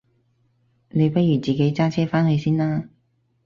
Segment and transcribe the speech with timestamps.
[0.89, 2.85] 你不如自己揸車返去先啦？